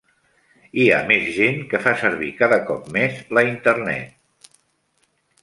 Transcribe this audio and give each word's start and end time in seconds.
Hi 0.77 0.85
ha 0.93 1.01
més 1.11 1.27
gent 1.35 1.59
que 1.73 1.81
fa 1.83 1.93
servir 2.05 2.31
cada 2.41 2.59
cop 2.71 2.89
més 2.97 3.21
la 3.39 3.45
internet. 3.51 4.51